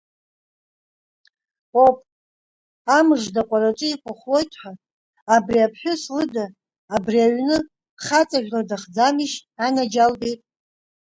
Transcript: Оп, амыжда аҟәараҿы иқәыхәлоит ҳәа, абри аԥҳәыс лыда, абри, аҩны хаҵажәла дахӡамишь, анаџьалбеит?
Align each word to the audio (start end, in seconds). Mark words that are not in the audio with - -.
Оп, 1.85 1.97
амыжда 2.97 3.41
аҟәараҿы 3.45 3.87
иқәыхәлоит 3.89 4.51
ҳәа, 4.59 4.71
абри 5.35 5.59
аԥҳәыс 5.65 6.03
лыда, 6.15 6.45
абри, 6.95 7.19
аҩны 7.25 7.57
хаҵажәла 8.05 8.61
дахӡамишь, 8.69 9.35
анаџьалбеит? 9.65 10.41